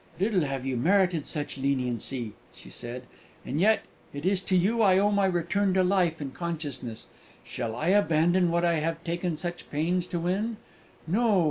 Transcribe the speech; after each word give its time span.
"Little 0.19 0.41
have 0.45 0.65
you 0.65 0.77
merited 0.77 1.27
such 1.27 1.59
leniency," 1.59 2.33
she 2.55 2.71
said; 2.71 3.03
"and 3.45 3.61
yet, 3.61 3.81
it 4.13 4.25
is 4.25 4.41
to 4.41 4.57
you 4.57 4.81
I 4.81 4.97
owe 4.97 5.11
my 5.11 5.27
return 5.27 5.75
to 5.75 5.83
life 5.83 6.19
and 6.19 6.33
consciousness. 6.33 7.09
Shall 7.43 7.75
I 7.75 7.89
abandon 7.89 8.49
what 8.49 8.65
I 8.65 8.79
have 8.79 9.03
taken 9.03 9.37
such 9.37 9.69
pains 9.69 10.07
to 10.07 10.19
win? 10.19 10.57
No! 11.05 11.39